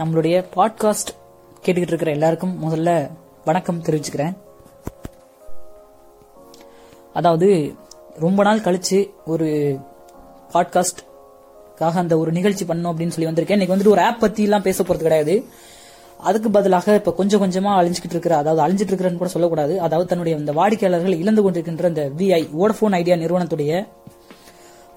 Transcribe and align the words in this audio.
நம்மளுடைய 0.00 0.44
பாட்காஸ்ட் 0.56 1.12
கேட்டுக்கிட்டு 1.62 1.86
இருக்கிற 1.86 2.10
எல்லாருக்கும் 2.10 2.62
முதல்ல 2.62 3.10
வணக்கம் 3.44 3.82
தெரிவிச்சுக்கிறேன். 3.82 4.36
அதாவது 7.14 7.74
ரொம்ப 8.18 8.42
நாள் 8.42 8.60
கழிச்சு 8.60 9.10
ஒரு 9.26 9.78
பாட்காஸ்ட்காக 10.52 11.92
அந்த 11.94 12.18
ஒரு 12.18 12.32
நிகழ்ச்சி 12.32 12.64
பண்ணோம் 12.64 12.92
அப்படின்னு 12.92 13.08
சொல்லி 13.08 13.30
வந்திருக்கேன். 13.30 13.50
இன்னைக்கு 13.50 13.76
வந்துட்டு 13.76 13.88
ஒரு 13.88 14.00
ஆப் 14.00 14.20
பத்தி 14.20 14.42
எல்லாம் 14.42 14.62
பேச 14.62 14.82
போறது 14.82 14.96
கிடையாது. 14.96 15.44
அதுக்கு 16.18 16.50
பதிலாக 16.50 16.94
இப்ப 16.94 17.12
கொஞ்சம் 17.12 17.42
கொஞ்சமா 17.42 17.68
அழிஞ்சுக்கிட்டு 17.68 18.10
இருக்கிற 18.10 18.36
அதாவது 18.36 18.62
அழிஞ்சிட்டு 18.66 18.88
இருக்கிறன்னு 18.88 19.16
கூட 19.16 19.30
சொல்லக்கூடாது. 19.30 19.80
அதாவது 19.80 20.08
தன்னுடைய 20.08 20.38
இந்த 20.38 20.52
வாடிக்கையாளர்கள் 20.52 21.18
இழந்து 21.18 21.50
கொண்டிருக்கின்ற 21.50 21.84
இந்த 21.84 22.10
Vi 22.16 22.48
Vodafone 22.58 22.92
idea 22.92 23.16
நிறுவனத்துடைய 23.16 23.88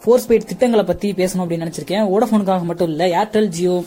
four 0.06 0.20
speed 0.28 0.46
திட்டங்களை 0.46 0.86
பத்தி 0.86 1.12
பேசணும் 1.12 1.38
அப்படின்னு 1.38 1.74
நினைச்சிருக்கேன். 1.74 2.16
ஓடபோனுக்காக 2.16 2.64
மட்டும் 2.64 2.90
இல்ல 2.90 3.06
ஏர்டெல் 3.06 3.48
ஜியோ 3.48 3.84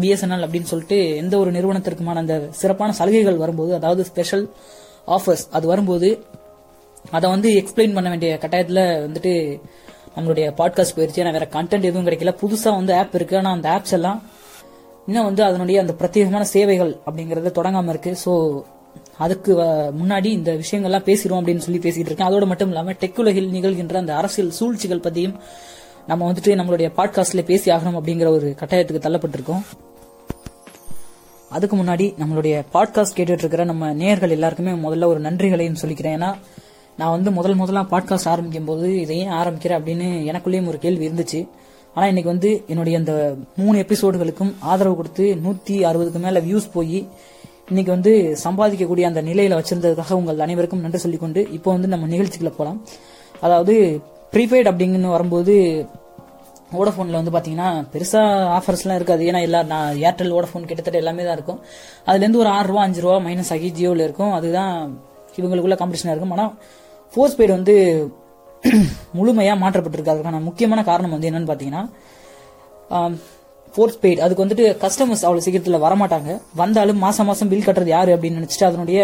பிஎஸ்என்எல் 0.00 0.46
அப்படின்னு 0.46 0.62
சொல்லிட்டு 0.62 1.16
எந்த 1.16 1.38
ஒரு 1.38 1.52
நிறுவனத்திற்குமான 1.52 2.14
அந்த 2.14 2.46
சிறப்பான 2.50 2.92
சலுகைகள் 2.92 3.36
வரும்போது 3.36 3.74
அதாவது 3.74 4.04
ஸ்பெஷல் 4.04 4.50
ஆஃபர்ஸ் 5.06 5.50
அது 5.50 5.66
வரும்போது 5.66 6.24
அதை 7.10 7.30
வந்து 7.30 7.50
எக்ஸ்பிளைன் 7.50 7.94
பண்ண 7.94 8.08
வேண்டிய 8.08 8.38
கட்டாயத்தில் 8.40 9.06
வந்துட்டு 9.06 9.60
நம்மளுடைய 10.16 10.52
பாட்காஸ்ட் 10.58 10.94
போயிருச்சு. 10.96 11.14
ஏன்னா 11.14 11.32
வேற 11.32 11.48
கண்டென்ட் 11.50 11.82
எதுவும் 11.82 12.06
கிடைக்கல. 12.06 12.36
புதுசா 12.40 12.74
வந்து 12.74 12.94
ஆப் 12.94 13.14
இருக்கு. 13.14 13.36
ஆனால் 13.36 13.52
அந்த 13.52 13.68
ஆப்ஸ் 13.68 13.92
எல்லாம் 13.92 14.22
இன்னும் 15.06 15.24
வந்து 15.24 15.42
அதனுடைய 15.42 15.80
அந்த 15.80 15.94
பிரத்யேகமான 15.98 16.40
சேவைகள் 16.40 16.96
அப்படிங்கறத 17.06 17.50
தொடங்காம 17.58 17.88
இருக்கு. 17.88 18.16
ஸோ 18.24 18.62
அதுக்கு 19.18 19.56
வ- 19.56 19.92
முன்னாடி 20.04 20.24
இந்த 20.24 20.52
விஷயங்கள்லாம் 20.52 21.04
பேசிடுவோம் 21.04 21.40
அப்படின்னு 21.40 21.56
சொல்லி 21.56 21.80
பேசிட்டு 21.80 21.98
இருக்கேன். 21.98 22.28
அதோட 22.28 22.46
மட்டும் 22.46 22.68
இல்லாமல் 22.68 22.96
டெக் 23.00 23.18
உலகில் 23.18 23.50
நிகழ்கின்ற 23.50 23.96
அந்த 23.96 24.16
அரசியல் 24.16 24.50
சூழ்ச்சிகள் 24.50 24.98
பத்தியும் 24.98 25.34
நம்ம 26.06 26.32
வந்துட்டு 26.32 26.58
நம்மளுடைய 26.60 26.88
பாட்காஸ்ட்ல 26.96 27.44
பேசி 27.44 27.70
ஆகணும் 27.70 27.98
அப்படிங்கிற 27.98 28.28
ஒரு 28.28 28.54
கட்டாயத்துக்கு 28.60 29.00
தள்ளப்பட்டிருக்கோம். 29.06 29.62
அதுக்கு 31.50 31.76
முன்னாடி 31.76 32.06
நம்மளுடைய 32.22 32.62
பாட்காஸ்ட் 32.72 33.16
கேட்டுட்டு 33.16 33.38
இருக்கிற 33.38 33.64
நம்ம 33.64 33.92
நேயர்கள் 33.92 34.30
எல்லாருக்குமே 34.30 34.72
முதல்ல 34.72 35.04
ஒரு 35.04 35.20
நன்றிகளையும் 35.20 35.76
சொல்லிக்கிறேன். 35.82 36.16
ஏன்னா 36.16 36.34
நான் 36.96 37.10
வந்து 37.10 37.30
முதல் 37.30 37.54
முதலா 37.54 37.86
பாட்காஸ்ட் 37.90 38.28
ஆரம்பிக்கும் 38.28 38.64
போது 38.64 39.00
இதை 39.00 39.18
ஏன் 39.18 39.28
ஆரம்பிக்கிறேன் 39.28 39.78
அப்படின்னு 39.78 40.08
எனக்குள்ளேயும் 40.32 40.66
ஒரு 40.66 40.78
கேள்வி 40.78 41.08
இருந்துச்சு. 41.08 41.48
ஆனா 41.94 42.06
இன்னைக்கு 42.06 42.30
வந்து 42.30 42.64
என்னுடைய 42.66 42.98
அந்த 42.98 43.34
மூணு 43.56 43.78
எபிசோடுகளுக்கும் 43.78 44.54
ஆதரவு 44.58 44.96
கொடுத்து 44.96 45.38
நூத்தி 45.44 45.70
அறுபதுக்கு 45.70 46.18
மேல 46.18 46.40
வியூஸ் 46.40 46.72
போய் 46.72 47.08
இன்னைக்கு 47.68 47.92
வந்து 47.92 48.36
சம்பாதிக்கக்கூடிய 48.44 49.02
அந்த 49.02 49.22
நிலையில 49.22 49.58
வச்சிருந்ததுக்காக 49.60 50.12
உங்கள் 50.12 50.38
அனைவருக்கும் 50.38 50.80
நன்றி 50.80 50.98
சொல்லிக்கொண்டு 50.98 51.48
இப்போ 51.52 51.72
வந்து 51.72 51.88
நம்ம 51.88 52.16
நிகழ்ச்சிக்குள்ள 52.16 52.52
போலாம். 52.56 52.84
அதாவது 53.40 54.00
ப்ரீபெய்ட் 54.36 54.70
அப்படிங்கன்னு 54.72 55.14
வரும்போது 55.16 55.54
ஓடஃபோனில் 56.80 57.18
வந்து 57.18 57.32
பார்த்தீங்கன்னா 57.34 57.68
பெருசாக 57.92 58.46
ஆஃபர்ஸ்லாம் 58.56 58.98
இருக்காது. 59.00 59.22
ஏன்னா 59.30 59.40
எல்லா 59.48 59.60
நான் 59.72 59.98
ஏர்டெல் 60.08 60.32
வோடஃபோன் 60.36 60.66
கிட்டத்தட்ட 60.70 61.02
எல்லாமே 61.02 61.24
தான் 61.26 61.36
இருக்கும். 61.38 61.60
அதுலேருந்து 62.08 62.40
ஒரு 62.42 62.50
ஆறு 62.54 62.66
ரூபா 62.70 62.82
அஞ்சு 62.86 63.02
ரூபா 63.04 63.16
மைனஸ் 63.26 63.52
ஆகி 63.56 63.68
ஜியோவில் 63.78 64.04
இருக்கும். 64.06 64.32
அதுதான் 64.38 64.72
இவங்களுக்குள்ள 65.38 65.76
காம்படிஷனாக 65.80 66.14
இருக்கும். 66.14 66.34
ஆனால் 66.36 66.52
ஃபோர் 67.12 67.32
ஸ்பீடு 67.34 67.52
வந்து 67.58 67.76
முழுமையாக 69.16 69.60
மாற்றப்பட்டிருக்கு 69.62 70.12
அதுக்கான 70.12 70.38
முக்கியமான 70.46 70.80
காரணம் 70.90 71.14
வந்து 71.14 71.28
என்னன்னு 71.30 71.48
பார்த்தீங்கன்னா 71.50 71.82
ஃபோர்த் 73.74 73.98
பெய்ட் 74.02 74.22
அதுக்கு 74.24 74.44
வந்துட்டு 74.44 74.64
கஸ்டமர்ஸ் 74.84 75.24
அவ்வளோ 75.26 75.42
சீக்கிரத்தில் 75.46 75.84
வரமாட்டாங்க. 75.84 76.30
வந்தாலும் 76.60 77.02
மாசம் 77.04 77.28
மாதம் 77.30 77.50
பில் 77.52 77.66
கட்டுறது 77.66 77.92
யார் 77.96 78.10
அப்படின்னு 78.14 78.40
நினச்சிட்டு 78.40 78.68
அதனுடைய 78.70 79.00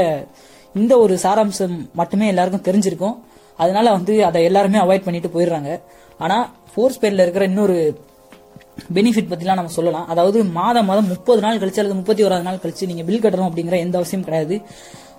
இந்த 0.75 0.93
ஒரு 1.05 1.15
சாராம்சம் 1.25 1.77
மட்டுமே 2.01 2.29
எல்லாருக்கும் 2.33 2.67
தெரிஞ்சிருக்கும். 2.69 3.17
அதனால 3.57 3.91
வந்து 3.91 4.25
அதை 4.25 4.45
எல்லாருமே 4.45 4.79
அவாய்ட் 4.79 5.05
பண்ணிட்டு 5.05 5.31
போயிடுறாங்க. 5.35 5.81
ஆனா 6.19 6.51
ஃபோர்த் 6.75 6.97
ஸ்பேரில் 6.97 7.25
இருக்கிற 7.27 7.45
இன்னொரு 7.45 8.01
பெனிஃபிட் 8.95 9.31
பத்திலாம் 9.31 9.61
நம்ம 9.61 9.67
சொல்லலாம். 9.67 10.09
அதாவது 10.09 10.45
மாதம் 10.45 10.87
மாதம் 10.87 11.09
முப்பது 11.09 11.41
நாள் 11.41 11.59
கழிச்சு 11.59 11.81
அல்லது 11.83 11.95
முப்பத்தி 11.95 12.25
ஓராது 12.25 12.43
நாள் 12.43 12.61
கழிச்சு 12.63 12.87
நீங்க 12.87 13.03
பில் 13.03 13.21
கட்டணும் 13.21 13.49
அப்படிங்கிற 13.51 13.79
எந்த 13.79 13.99
அவசியம் 13.99 14.25
கிடையாது. 14.25 14.61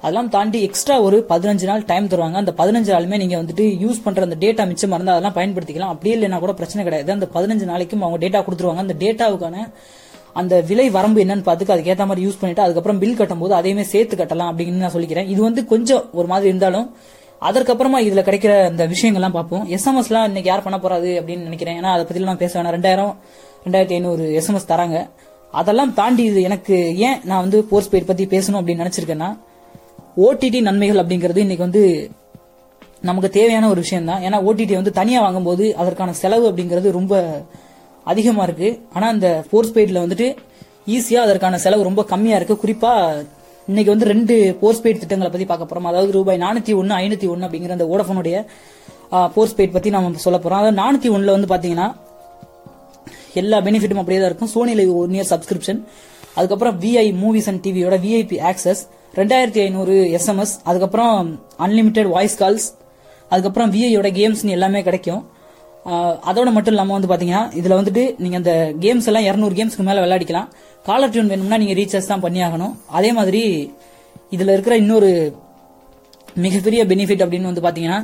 அதெல்லாம் 0.02 0.30
தாண்டி 0.30 0.62
எக்ஸ்ட்ரா 0.62 1.02
ஒரு 1.02 1.26
பதினஞ்சு 1.30 1.64
நாள் 1.64 1.84
டைம் 1.86 2.08
தருவாங்க. 2.08 2.34
அந்த 2.34 2.54
பதினஞ்சு 2.58 2.92
நாளுமே 2.96 3.18
நீங்க 3.18 3.36
வந்துட்டு 3.42 3.66
யூஸ் 3.84 4.02
பண்ற 4.04 4.22
அந்த 4.22 4.36
டேட்டா 4.40 4.68
மிச்சம் 4.68 4.92
இருந்தால் 4.92 5.16
அதெல்லாம் 5.16 5.38
பயன்படுத்திக்கலாம். 5.38 5.94
அப்படியே 5.94 6.16
இல்லைன்னா 6.16 6.40
கூட 6.40 6.54
பிரச்சனை 6.54 6.84
கிடையாது. 6.84 7.12
அந்த 7.12 7.28
பதினஞ்சு 7.34 7.66
நாளைக்கும் 7.72 8.02
அவங்க 8.02 8.28
டேட்டா 8.28 8.42
கொடுத்துருவாங்க. 8.46 8.84
அந்த 8.86 8.96
டேட்டாவுக்கான 9.00 9.70
அந்த 10.34 10.62
விலை 10.62 10.90
வரம்பு 10.90 11.24
என்னன்னு 11.24 11.46
பார்த்துட்டு 11.48 11.74
அதுக்கேற்ற 11.76 12.06
மாதிரி 12.06 12.28
யூஸ் 12.28 12.40
பண்ணிட்டு 12.40 12.62
அதுக்கப்புறம் 12.62 13.00
பில் 13.00 13.18
கட்டும்போது 13.18 13.50
அதையுமே 13.50 13.84
சேர்த்து 13.84 14.16
கட்டலாம் 14.16 14.52
அப்படின்னு 14.52 14.84
நான் 14.84 14.92
சொல்லிக்கிறேன். 14.92 15.28
இது 15.28 15.42
வந்து 15.42 15.66
கொஞ்சம் 15.66 16.04
ஒரு 16.14 16.28
மாதிரி 16.28 16.48
இருந்தாலும் 16.48 16.96
அதற்கப்புறமா 17.50 18.00
இதுல 18.08 18.22
கிடைக்கிற 18.28 18.54
அந்த 18.72 18.84
விஷயங்கள்லாம் 18.94 19.38
பார்ப்போம். 19.38 19.64
எஸ்எம்எஸ்லாம் 19.76 20.28
இன்னைக்கு 20.30 20.50
யார் 20.52 20.66
பண்ண 20.68 20.80
போறாது 20.80 21.10
அப்படின்னு 21.22 21.48
நினைக்கிறேன். 21.50 21.78
ஏன்னா 21.80 21.92
அதை 21.96 22.04
பத்தி 22.06 22.24
நான் 22.30 22.44
பேச 22.44 22.52
வேணாம். 22.60 22.76
ரெண்டாயிரம் 22.78 23.14
ரெண்டாயிரத்தி 23.66 23.96
ஐநூறு 24.00 24.26
எஸ்எம்எஸ் 24.40 24.72
தராங்க. 24.72 24.98
அதெல்லாம் 25.60 25.94
தாண்டி 25.94 26.24
இது 26.24 26.42
எனக்கு 26.50 26.76
ஏன் 27.08 27.20
நான் 27.30 27.44
வந்து 27.46 27.60
போர்ஸ் 27.72 27.92
பெய்ட் 27.92 28.10
பத்தி 28.12 28.26
பேசணும் 28.26 28.60
அப்படின்னு 28.60 28.84
நினைச்சிருக்கேன்னா 28.84 29.30
ஓடிடி 30.26 30.62
நன்மைகள் 30.68 31.02
அப்படிங்கிறது 31.04 31.44
இன்னைக்கு 31.46 31.66
வந்து 31.68 31.84
நமக்கு 33.10 33.30
தேவையான 33.38 33.70
ஒரு 33.74 33.80
விஷயம் 33.86 34.10
தான் 34.10 34.24
ஏன்னா 34.28 34.38
ஓடிடி 34.50 34.74
வந்து 34.80 34.92
தனியா 35.00 35.22
வாங்கும்போது 35.22 35.66
அதற்கான 35.82 36.14
செலவு 36.14 36.46
அப்படிங்கிறது 36.52 36.98
ரொம்ப 37.00 37.14
அதிகமா 38.12 38.44
இருக்கு. 38.44 38.70
ஆனா 38.94 39.10
இந்த 39.10 39.30
போர்ஸ் 39.52 39.74
பெய்டில் 39.76 40.04
வந்துட்டு 40.04 40.28
ஈஸியா 40.96 41.22
அதற்கான 41.28 41.60
செலவு 41.66 41.88
ரொம்ப 41.90 42.04
கம்மியா 42.12 42.38
இருக்கு. 42.40 42.56
குறிப்பா 42.64 42.92
இன்னைக்கு 43.72 43.92
வந்து 43.94 44.08
ரெண்டு 44.12 44.36
போர்ஸ் 44.62 44.82
பெய்ட் 44.84 45.02
திட்டங்களை 45.02 45.30
பத்தி 45.34 45.46
பார்க்க 45.50 45.68
போறோம். 45.68 45.86
அதாவது 45.90 46.12
ரூபாய் 46.16 46.40
நானூத்தி 46.46 46.74
ஒன்னு 46.80 46.94
ஐநூத்தி 47.04 47.28
ஒன்னு 47.34 47.46
அப்படிங்கிற 47.48 47.76
அந்த 47.76 47.86
ஓடஃபோனுடைய 47.94 48.38
போர்ஸ் 49.36 49.56
பெய்ட் 49.58 49.76
பத்தி 49.76 49.90
நம்ம 49.96 50.24
சொல்ல 50.26 50.38
போறோம். 50.44 50.62
அதாவது 50.62 50.78
நானூத்தி 50.82 51.10
ஒன்னுல 51.16 51.36
வந்து 51.36 51.50
பாத்தீங்கன்னா 51.54 51.88
எல்லா 53.42 53.58
பெனிஃபிட்டும் 53.68 54.02
அப்படியே 54.02 54.20
தான் 54.22 54.30
இருக்கும். 54.32 54.52
சோனியில 54.56 54.86
ஒன் 55.02 55.16
இயர் 55.18 55.30
சப்ஸ்கிரிப்ஷன் 55.34 55.80
அதுக்கப்புறம் 56.38 56.76
விஐ 56.84 57.06
மூவிஸ் 57.22 57.48
அண்ட் 57.52 57.62
டிவியோட 57.68 57.98
விஐபி 58.06 58.40
ஆக்சஸ் 58.52 58.82
ரெண்டாயிரத்தி 59.20 59.62
ஐநூறு 59.66 59.96
எஸ்எம்எஸ் 60.18 60.54
அதுக்கப்புறம் 60.70 61.16
அன்லிமிட்டெட் 61.68 62.10
வாய்ஸ் 62.16 62.38
கால்ஸ் 62.42 62.68
அதுக்கப்புறம் 63.32 63.72
விஐயோட 63.76 64.12
கேம்ஸ்னு 64.20 64.56
எல்லாமே 64.58 64.82
கிடைக்கும். 64.90 65.24
அதோட 66.30 66.50
மட்டும் 66.56 66.74
இல்லாம 66.74 66.94
வந்து 66.98 67.12
பாத்தீங்கன்னா 67.12 67.44
இதுல 67.60 67.78
வந்துட்டு 67.80 68.04
நீங்க 68.24 68.38
அந்த 68.42 68.54
கேம்ஸ் 68.84 69.08
எல்லாம் 69.12 69.26
200 69.30 69.58
கேம்ஸ்க்கு 69.60 69.88
மேல 69.88 70.04
விளையாடிக்கலாம். 70.04 70.50
காலர் 70.86 71.12
டியூன் 71.12 71.32
வேணும்னா 71.32 71.58
நீங்க 71.58 71.74
ரீசார்ஜ் 71.74 72.08
தான் 72.08 72.24
பண்ணி 72.24 72.40
ஆகணும் 72.44 72.74
அதே 72.90 73.10
மாதிரி 73.12 73.42
இதுல 74.32 74.54
இருக்கிற 74.54 74.76
இன்னொரு 74.78 75.10
மிகப்பெரிய 76.38 76.82
பெனிஃபிட் 76.86 77.24
அப்படின்னு 77.24 77.52
வந்து 77.52 77.66
பாத்தீங்கன்னா 77.66 78.00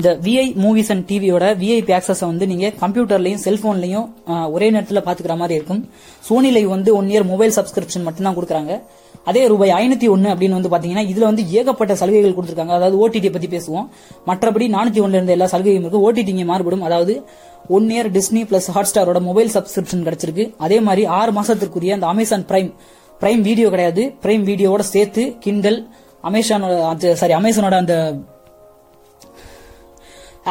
இந்த 0.00 0.10
விஐ 0.26 0.44
மூவிஸ் 0.64 0.90
அண்ட் 0.92 1.04
டிவியோட 1.08 1.46
விஐபி 1.62 1.92
ஆக்சஸ் 1.96 2.22
வந்து 2.30 2.44
நீங்க 2.50 2.66
கம்ப்யூட்டர்லயும் 2.82 3.42
செல்போன்லயும் 3.46 4.06
ஒரே 4.54 4.68
நேரத்தில் 4.74 5.02
பாத்துக்கிற 5.06 5.34
மாதிரி 5.40 5.54
இருக்கும். 5.58 5.82
சோனி 6.28 6.50
லைவ் 6.56 6.68
வந்து 6.74 6.90
ஒன் 6.98 7.08
இயர் 7.12 7.26
மொபைல் 7.32 7.52
சப்ஸ்கிரிப்ஷன் 7.56 8.06
மட்டும் 8.06 8.26
தான் 8.28 8.36
கொடுக்குறாங்க. 8.38 8.74
அதே 9.30 9.42
ரூபாய் 9.52 9.72
ஐநூத்தி 9.80 10.06
ஒன்னு 10.14 10.28
அப்படின்னு 10.32 10.56
வந்து 10.58 10.70
பாத்தீங்கன்னா 10.74 11.04
இதுல 11.12 11.24
வந்து 11.30 11.42
ஏகப்பட்ட 11.58 11.94
சலுகைகள் 12.00 12.34
கொடுத்துருக்காங்க. 12.36 12.74
அதாவது 12.78 12.96
ஓடிடி 13.02 13.30
பத்தி 13.34 13.48
பேசுவோம். 13.56 13.86
மற்றபடி 14.28 14.68
நானூத்தி 14.76 15.02
ஒன்ல 15.04 15.18
இருந்த 15.20 15.34
எல்லா 15.36 15.48
சலுகையும் 15.54 15.84
இருக்கு. 15.84 16.02
ஓடிடி 16.06 16.46
மாறுபடும். 16.52 16.86
அதாவது 16.88 17.14
one 17.76 17.88
year 17.94 18.10
Disney 18.16 18.42
plus 18.50 18.70
hot 18.76 18.90
ஸ்டாரோட 18.92 19.20
mobile 19.28 19.52
subscription 19.56 20.06
கிடைச்சிருக்கு. 20.08 20.46
அதே 20.66 20.80
மாதிரி 20.88 21.04
ஆறு 21.20 21.32
மாசத்திற்குரிய 21.40 21.98
அந்த 21.98 22.08
அமேசான் 22.14 22.48
பிரைம் 22.50 22.72
பிரைம் 23.22 23.42
வீடியோ 23.50 23.68
கிடையாது. 23.76 24.02
பிரைம் 24.24 24.44
வீடியோவோட 24.50 24.84
சேர்த்து 24.94 25.24
கிண்டல் 25.46 25.80
அமேசானோட 26.28 27.14
சாரி 27.22 27.34
அமேசானோட 27.40 27.76
அந்த 27.84 27.94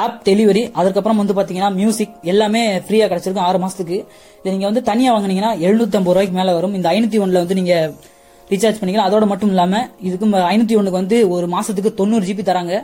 ஆப் 0.04 0.22
டெலிவரி 0.28 0.64
அதுக்கப்புறம் 0.82 1.20
வந்து 1.22 1.36
பாத்தீங்கன்னா 1.38 1.70
மியூசிக் 1.80 2.16
எல்லாமே 2.32 2.62
ஃப்ரீயா 2.78 3.08
கிடைச்சிருக்கும் 3.12 3.46
ஆறு 3.50 3.60
மாசத்துக்கு. 3.66 3.98
இது 4.40 4.54
நீங்க 4.54 4.66
வந்து 4.70 4.84
தனியா 4.90 5.12
வாங்குனீங்கன்னா 5.16 5.52
750 5.66 6.16
ரூபாய்க்கு 6.16 6.38
மேல 6.40 6.54
வரும். 6.58 6.76
இந்த 6.80 6.90
ஐநூத்தி 6.90 7.20
ஒன்ல 7.24 7.42
வந்து 7.44 7.58
நீங்க 7.60 7.76
ரீசார்ஜ் 8.50 8.80
பண்ணிக்கலாம். 8.82 9.08
அதோட 9.10 9.26
மட்டும் 9.32 9.52
இல்லாம 9.56 9.84
இதுக்கு 10.10 10.28
ஐநூத்தி 10.56 10.76
ஒண்ணுக்கு 10.80 11.00
வந்து 11.02 11.20
ஒரு 11.36 11.48
மாசத்துக்கு 11.56 11.92
தொண்ணூறு 12.02 12.26
ஜிபி 12.30 12.46
தராங்க. 12.50 12.76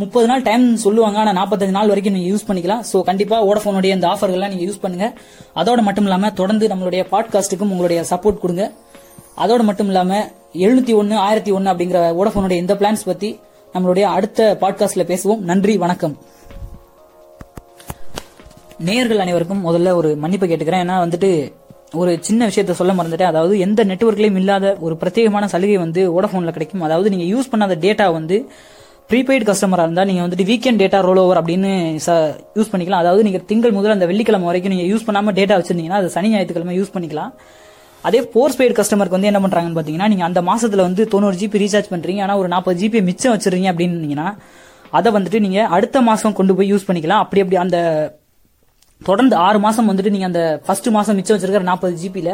முப்பது 0.00 0.26
நாள் 0.28 0.42
டைம் 0.48 0.64
சொல்லுவாங்க 0.82 1.18
ஆனா 1.22 1.32
45 1.38 1.74
நாள் 1.76 1.90
வரைக்கும் 1.92 2.14
நீங்க 2.16 2.28
யூஸ் 2.32 2.48
பண்ணிக்கலாம். 2.50 2.82
சோ 2.90 2.98
கண்டிப்பா 3.08 3.38
வோடஃபோனுடைய 3.46 3.90
இந்த 3.96 4.06
ஆஃபர்கள்லாம் 4.12 4.52
நீங்க 4.52 4.64
யூஸ் 4.68 4.82
பண்ணுங்க. 4.84 5.06
அதோட 5.60 5.80
மட்டும் 5.88 6.06
இல்லாம 6.08 6.30
தொடர்ந்து 6.40 6.68
நம்மளுடைய 6.72 7.02
பாட்காஸ்ட்டுக்கும் 7.14 7.72
உங்களுடைய 7.74 8.02
சப்போர்ட் 8.10 8.42
கொடுங்க. 8.44 8.64
அதோட 9.44 9.62
மட்டும் 9.70 9.90
இல்லாம 9.92 10.20
எழுநூத்தி 10.64 10.94
ஒன்னு 11.00 11.16
ஆயிரத்தி 11.26 11.50
ஒன்னு 11.56 11.72
அப்படிங்கிற 11.72 12.00
வோடஃபோனுடைய 12.18 12.58
இந்த 12.64 12.74
பிளான்ஸ் 12.80 13.08
பத்தி 13.10 13.30
நம்மளுடைய 13.74 14.06
அடுத்த 14.16 14.56
பாட்காஸ்ட்ல 14.60 15.04
பேசுவோம். 15.10 15.42
நன்றி 15.50 15.74
வணக்கம். 15.84 16.14
நேயர்கள் 18.88 19.22
அனைவருக்கும் 19.22 19.64
முதல்ல 19.68 19.90
ஒரு 20.00 20.10
மன்னிப்பு 20.22 20.46
கேட்டுக்கிறேன். 20.50 20.82
ஏன்னா 20.84 20.96
வந்துட்டு 21.04 21.28
ஒரு 22.00 22.10
சின்ன 22.26 22.46
விஷயத்த 22.50 22.74
சொல்ல 22.78 22.92
மறந்துட்டேன். 22.98 23.30
அதாவது 23.32 23.54
எந்த 23.64 23.80
நெட்வொர்க்லயும் 23.90 24.38
இல்லாத 24.40 24.66
ஒரு 24.86 24.94
பிரத்யேகமான 25.00 25.48
சலுகை 25.54 25.76
வந்து 25.82 26.02
வோடஃபோன்ல 26.14 26.52
கிடைக்கும். 26.56 26.84
அதாவது 26.86 27.10
நீங்க 27.12 27.26
யூஸ் 27.32 27.50
பண்ணாத 27.52 27.74
டேட்டா 27.84 28.06
வந்து 28.18 28.36
ப்ரீபெய்டு 29.10 29.44
கஸ்டமராக 29.48 29.86
இருந்தால் 29.86 30.08
நீங்கள் 30.10 30.24
வந்துட்டு 30.26 30.46
வீக்கெண்ட் 30.50 30.80
டேட்டா 30.82 30.98
ரோல் 31.08 31.20
ஓவர் 31.24 31.40
அப்படின்னு 31.40 31.72
யூஸ் 32.58 32.70
பண்ணிக்கலாம். 32.72 33.02
அதாவது 33.04 33.24
நீங்கள் 33.26 33.44
திங்கள் 33.50 33.74
முதல் 33.78 33.94
அந்த 33.96 34.06
வெள்ளிக்கிழமை 34.10 34.48
வரைக்கும் 34.50 34.74
நீங்கள் 34.74 34.88
யூஸ் 34.92 35.06
பண்ணாமல் 35.08 35.36
டேட்டா 35.40 35.56
வச்சிருந்தீங்கன்னா 35.60 36.00
அது 36.02 36.14
சனி 36.16 36.30
ஞாயிற்றுக்கிழமை 36.34 36.76
யூஸ் 36.78 36.94
பண்ணிக்கலாம். 36.94 37.32
அதே 38.04 38.20
போர்ஸ் 38.34 38.58
பெய்டு 38.60 38.76
கஸ்டமருக்கு 38.80 39.18
வந்து 39.18 39.30
என்ன 39.32 39.40
பண்ணுறாங்கன்னு 39.44 39.78
பார்த்தீங்கன்னா 39.78 40.08
நீங்கள் 40.12 40.28
அந்த 40.28 40.42
மாதத்தில் 40.48 40.86
வந்து 40.88 41.04
தொண்ணூறு 41.14 41.38
ஜிபி 41.42 41.62
ரீசார்ஜ் 41.64 41.90
பண்ணுறீங்க 41.94 42.22
ஆனால் 42.26 42.40
ஒரு 42.42 42.50
நாற்பது 42.54 42.80
ஜிபி 42.82 43.02
மிச்சம் 43.10 43.34
வச்சிருக்கீங்க 43.34 43.72
அப்படின்னீங்கன்னா 43.74 44.28
அதை 44.98 45.08
வந்துட்டு 45.16 45.40
நீங்கள் 45.46 45.68
அடுத்த 45.76 45.98
மாதம் 46.08 46.38
கொண்டு 46.38 46.54
போய் 46.58 46.70
யூஸ் 46.72 46.88
பண்ணிக்கலாம். 46.88 47.22
அப்படி 47.24 47.42
அப்படி 47.42 47.58
அந்த 47.64 47.78
தொடர்ந்து 49.08 49.36
ஆறு 49.36 49.58
மாசம் 49.58 49.88
வந்துட்டு 49.90 50.10
நீங்க 50.10 50.26
அந்த 50.30 50.42
ஃபர்ஸ்ட் 50.64 50.88
மாசம் 50.96 51.16
மிச்சம் 51.18 51.36
வச்சிருக்கிற 51.36 51.66
நாற்பது 51.70 51.94
ஜிபியில 52.02 52.32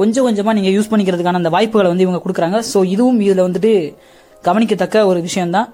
கொஞ்சம் 0.00 0.26
கொஞ்சமா 0.26 0.52
நீங்க 0.58 0.70
யூஸ் 0.76 0.90
பண்ணிக்கிறதுக்கான 0.90 1.40
அந்த 1.42 1.50
வாய்ப்புகளை 1.56 1.88
வந்து 1.90 2.06
இவங்க 2.06 2.20
கொடுக்குறாங்க. 2.24 2.58
ஸோ 2.72 2.78
இதுவும் 2.94 3.20
இதுல 3.20 3.44
வந்துட்டு 3.48 3.72
கவனிக்கத்தக்க 4.44 5.06
ஒரு 5.06 5.20
விஷயம் 5.28 5.50
தான் 5.50 5.68